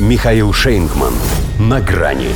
Михаил 0.00 0.52
Шейнгман. 0.52 1.14
На 1.60 1.80
грани. 1.80 2.30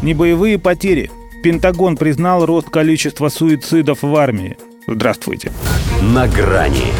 Небоевые 0.00 0.60
потери. 0.60 1.10
Пентагон 1.42 1.96
признал 1.96 2.46
рост 2.46 2.70
количества 2.70 3.30
суицидов 3.30 4.02
в 4.02 4.14
армии. 4.14 4.56
Здравствуйте. 4.86 5.50
На 6.00 6.28
грани. 6.28 6.92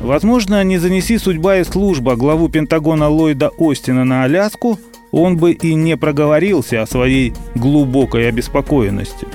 Возможно, 0.00 0.64
не 0.64 0.78
занеси 0.78 1.18
судьба 1.18 1.58
и 1.58 1.64
служба 1.64 2.16
главу 2.16 2.48
Пентагона 2.48 3.08
Ллойда 3.08 3.52
Остина 3.60 4.04
на 4.04 4.24
Аляску, 4.24 4.80
он 5.12 5.36
бы 5.36 5.52
и 5.52 5.74
не 5.74 5.96
проговорился 5.96 6.82
о 6.82 6.86
своей 6.88 7.32
глубокой 7.54 8.28
обеспокоенности. 8.28 9.28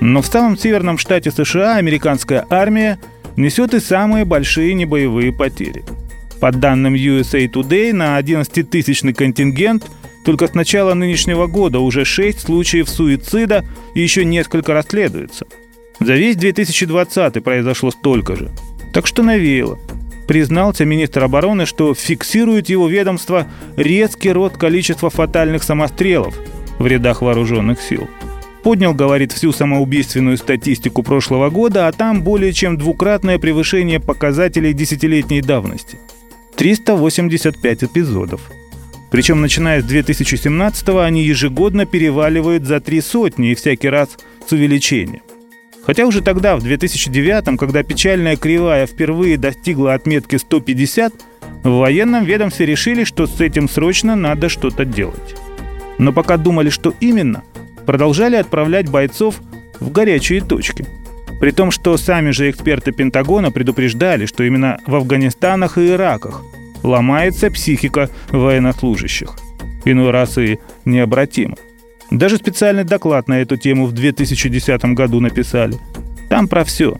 Но 0.00 0.22
в 0.22 0.26
самом 0.26 0.56
северном 0.56 0.98
штате 0.98 1.32
США 1.32 1.78
американская 1.78 2.46
армия 2.48 3.00
несет 3.36 3.74
и 3.74 3.80
самые 3.80 4.24
большие 4.24 4.72
небоевые 4.74 5.32
потери. 5.32 5.84
По 6.40 6.52
данным 6.52 6.94
USA 6.94 7.46
Today, 7.50 7.92
на 7.92 8.18
11-тысячный 8.20 9.14
контингент 9.14 9.90
только 10.24 10.48
с 10.48 10.54
начала 10.54 10.94
нынешнего 10.94 11.46
года 11.46 11.78
уже 11.78 12.04
6 12.04 12.40
случаев 12.40 12.88
суицида 12.88 13.64
и 13.94 14.00
еще 14.02 14.24
несколько 14.24 14.74
расследуется. 14.74 15.46
За 16.00 16.14
весь 16.14 16.36
2020 16.36 17.42
произошло 17.42 17.90
столько 17.90 18.36
же. 18.36 18.50
Так 18.92 19.06
что 19.06 19.22
навеяло. 19.22 19.78
Признался 20.26 20.84
министр 20.84 21.24
обороны, 21.24 21.64
что 21.64 21.94
фиксирует 21.94 22.68
его 22.68 22.88
ведомство 22.88 23.46
резкий 23.76 24.32
рост 24.32 24.56
количества 24.56 25.08
фатальных 25.08 25.62
самострелов 25.62 26.36
в 26.78 26.86
рядах 26.86 27.22
вооруженных 27.22 27.80
сил. 27.80 28.08
Поднял, 28.62 28.92
говорит, 28.92 29.30
всю 29.30 29.52
самоубийственную 29.52 30.36
статистику 30.36 31.04
прошлого 31.04 31.50
года, 31.50 31.86
а 31.86 31.92
там 31.92 32.22
более 32.22 32.52
чем 32.52 32.76
двукратное 32.76 33.38
превышение 33.38 34.00
показателей 34.00 34.72
десятилетней 34.72 35.40
давности. 35.40 35.98
385 36.74 37.84
эпизодов. 37.84 38.40
Причем, 39.12 39.40
начиная 39.40 39.80
с 39.80 39.84
2017 39.84 40.88
они 40.88 41.22
ежегодно 41.22 41.86
переваливают 41.86 42.64
за 42.64 42.80
три 42.80 43.00
сотни 43.00 43.52
и 43.52 43.54
всякий 43.54 43.88
раз 43.88 44.08
с 44.44 44.50
увеличением. 44.50 45.22
Хотя 45.84 46.06
уже 46.06 46.22
тогда, 46.22 46.56
в 46.56 46.62
2009, 46.64 47.56
когда 47.56 47.84
печальная 47.84 48.36
кривая 48.36 48.88
впервые 48.88 49.38
достигла 49.38 49.94
отметки 49.94 50.34
150, 50.36 51.14
в 51.62 51.70
военном 51.70 52.24
ведомстве 52.24 52.66
решили, 52.66 53.04
что 53.04 53.28
с 53.28 53.40
этим 53.40 53.68
срочно 53.68 54.16
надо 54.16 54.48
что-то 54.48 54.84
делать. 54.84 55.36
Но 55.98 56.12
пока 56.12 56.36
думали, 56.36 56.70
что 56.70 56.92
именно– 56.98 57.44
продолжали 57.86 58.34
отправлять 58.34 58.90
бойцов 58.90 59.40
в 59.78 59.92
горячие 59.92 60.40
точки. 60.40 60.84
При 61.38 61.52
том, 61.52 61.70
что 61.70 61.96
сами 61.96 62.30
же 62.30 62.50
эксперты 62.50 62.90
Пентагона 62.90 63.52
предупреждали, 63.52 64.26
что 64.26 64.42
именно 64.42 64.80
в 64.86 64.96
Афганистанах 64.96 65.78
и 65.78 65.90
Ираках 65.90 66.42
ломается 66.86 67.50
психика 67.50 68.10
военнослужащих. 68.30 69.34
Иной 69.84 70.10
раз 70.10 70.38
и 70.38 70.58
необратимо. 70.84 71.56
Даже 72.10 72.36
специальный 72.36 72.84
доклад 72.84 73.28
на 73.28 73.40
эту 73.40 73.56
тему 73.56 73.86
в 73.86 73.92
2010 73.92 74.84
году 74.94 75.20
написали. 75.20 75.76
Там 76.28 76.48
про 76.48 76.64
все. 76.64 76.96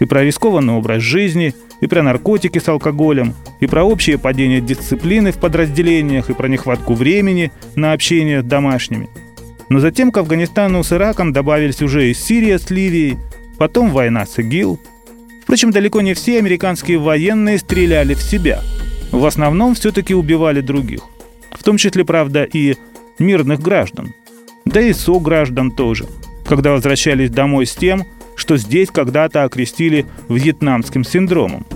И 0.00 0.06
про 0.06 0.24
рискованный 0.24 0.74
образ 0.74 1.02
жизни, 1.02 1.54
и 1.80 1.86
про 1.86 2.02
наркотики 2.02 2.58
с 2.58 2.68
алкоголем, 2.68 3.34
и 3.60 3.66
про 3.66 3.84
общее 3.84 4.18
падение 4.18 4.60
дисциплины 4.60 5.32
в 5.32 5.38
подразделениях, 5.38 6.30
и 6.30 6.34
про 6.34 6.48
нехватку 6.48 6.94
времени 6.94 7.52
на 7.74 7.92
общение 7.92 8.42
с 8.42 8.44
домашними– 8.44 9.08
но 9.68 9.80
затем 9.80 10.12
к 10.12 10.18
Афганистану 10.18 10.82
с 10.82 10.92
Ираком 10.92 11.32
добавились 11.32 11.82
уже 11.82 12.10
и 12.10 12.14
Сирия 12.14 12.58
с 12.58 12.70
Ливией, 12.70 13.18
потом 13.58 13.90
война 13.90 14.26
с 14.26 14.38
ИГИЛ. 14.38 14.78
Впрочем, 15.42 15.70
далеко 15.70 16.00
не 16.00 16.14
все 16.14 16.38
американские 16.38 16.98
военные 16.98 17.58
стреляли 17.58 18.14
в 18.14 18.22
себя. 18.22 18.62
В 19.14 19.24
основном 19.26 19.74
все-таки 19.74 20.14
убивали 20.14 20.60
других. 20.60 21.00
В 21.50 21.62
том 21.62 21.76
числе, 21.76 22.04
правда, 22.04 22.44
и 22.44 22.76
мирных 23.18 23.60
граждан. 23.60 24.12
Да 24.64 24.80
и 24.80 24.92
сограждан 24.92 25.70
тоже, 25.70 26.06
когда 26.46 26.72
возвращались 26.72 27.30
домой 27.30 27.66
с 27.66 27.74
тем, 27.74 28.04
что 28.36 28.56
здесь 28.56 28.90
когда-то 28.90 29.44
окрестили 29.44 30.06
вьетнамским 30.28 31.04
синдромом. 31.04 31.66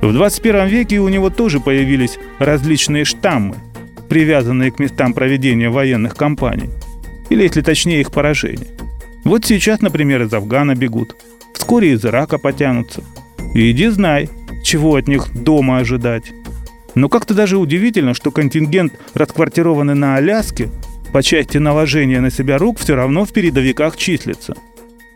В 0.00 0.12
21 0.12 0.66
веке 0.66 0.98
у 0.98 1.08
него 1.08 1.30
тоже 1.30 1.60
появились 1.60 2.18
различные 2.38 3.04
штаммы, 3.04 3.56
привязанные 4.08 4.72
к 4.72 4.78
местам 4.78 5.12
проведения 5.12 5.70
военных 5.70 6.16
кампаний– 6.16 6.70
или, 7.30 7.44
если 7.44 7.62
точнее, 7.62 8.00
их 8.00 8.12
поражение. 8.12 8.66
Вот 9.24 9.46
сейчас, 9.46 9.80
например, 9.80 10.22
из 10.22 10.34
Афгана 10.34 10.74
бегут. 10.74 11.16
Вскоре 11.54 11.92
из 11.92 12.04
Ирака 12.04 12.38
потянутся. 12.38 13.02
Иди 13.54 13.88
знай, 13.88 14.28
чего 14.62 14.96
от 14.96 15.08
них 15.08 15.32
дома 15.32 15.78
ожидать. 15.78 16.32
Но 16.94 17.08
как-то 17.08 17.34
даже 17.34 17.58
удивительно, 17.58 18.14
что 18.14 18.30
контингент, 18.30 18.94
расквартированный 19.14 19.94
на 19.94 20.16
Аляске, 20.16 20.68
по 21.12 21.22
части 21.22 21.58
наложения 21.58 22.20
на 22.20 22.30
себя 22.30 22.58
рук 22.58 22.78
все 22.78 22.94
равно 22.94 23.24
в 23.24 23.32
передовиках 23.32 23.96
числится. 23.96 24.54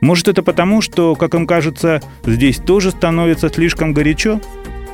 Может 0.01 0.29
это 0.29 0.43
потому, 0.43 0.81
что, 0.81 1.15
как 1.15 1.35
им 1.35 1.47
кажется, 1.47 2.03
здесь 2.25 2.57
тоже 2.59 2.91
становится 2.91 3.49
слишком 3.49 3.93
горячо? 3.93 4.41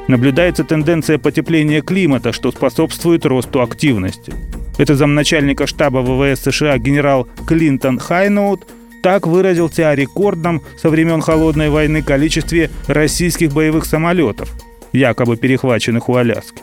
Наблюдается 0.09 0.65
тенденция 0.65 1.19
потепления 1.19 1.83
климата, 1.83 2.33
что 2.33 2.53
способствует 2.53 3.27
росту 3.27 3.63
активности– 3.63 4.33
это 4.81 4.97
замначальника 4.97 5.67
штаба 5.67 5.99
ВВС 5.99 6.41
США 6.41 6.79
генерал 6.79 7.29
Клинтон 7.47 7.99
Хайноут 7.99 8.67
так 9.03 9.27
выразился 9.27 9.91
о 9.91 9.95
рекордном 9.95 10.63
со 10.81 10.89
времен 10.89 11.21
Холодной 11.21 11.69
войны 11.69 12.03
количестве 12.03 12.71
российских 12.87 13.53
боевых 13.53 13.85
самолетов, 13.85 14.51
якобы 14.93 15.37
перехваченных 15.37 16.09
у 16.09 16.15
Аляски. 16.17 16.63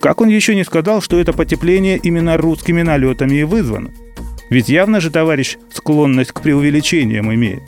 Как 0.00 0.20
он 0.20 0.28
еще 0.28 0.54
не 0.54 0.64
сказал, 0.64 1.02
что 1.02 1.18
это 1.18 1.32
потепление 1.32 1.96
именно 1.96 2.36
русскими 2.36 2.82
налетами 2.82 3.36
и 3.36 3.44
вызвано? 3.44 3.90
Ведь 4.48 4.68
явно 4.68 5.00
же 5.00 5.10
товарищ 5.10 5.56
склонность 5.72 6.32
к 6.32 6.40
преувеличениям 6.40 7.32
имеет. 7.34 7.62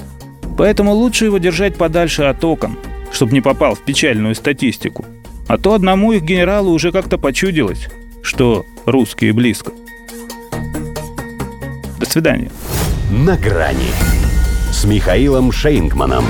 Поэтому 0.57 0.93
лучше 0.93 1.27
его 1.27 1.39
держать 1.39 1.77
подальше 1.77 2.23
от 2.23 2.45
окон, 2.45 2.79
чтобы 3.13 3.33
не 3.33 3.41
попал 3.41 3.75
в 3.75 3.81
печальную 3.81 4.35
статистику. 4.35 5.05
А 5.49 5.59
то 5.59 5.75
одному 5.75 6.13
их 6.13 6.23
генералу 6.23 6.71
уже 6.71 6.93
как-то 6.93 7.19
почудилось, 7.19 7.89
что 8.23 8.65
русские 8.87 9.33
близко. 9.33 9.73
До 11.99 12.07
свидания. 12.07 12.51
На 13.11 13.37
грани 13.37 13.91
с 14.71 14.85
Михаилом 14.85 15.51
Шейнгманом. 15.51 16.25